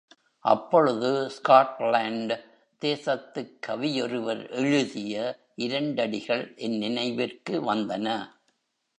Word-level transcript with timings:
அப்பொழுது 0.39 1.09
ஸ்காட்லண்டு 1.27 2.45
தேசத்துக் 2.85 3.59
கவியொருவர் 3.67 4.49
எழுதிய 4.49 5.39
இரண்டடிகள் 5.55 6.57
என் 6.57 6.77
நினைவிற்கு 6.77 7.73
வந்தன. 7.73 8.07